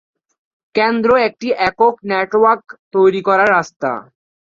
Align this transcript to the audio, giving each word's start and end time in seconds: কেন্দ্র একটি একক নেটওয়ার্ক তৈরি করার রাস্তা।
কেন্দ্র 0.75 1.09
একটি 1.27 1.47
একক 1.61 1.95
নেটওয়ার্ক 2.09 2.63
তৈরি 2.93 3.21
করার 3.27 3.49
রাস্তা। 3.51 3.91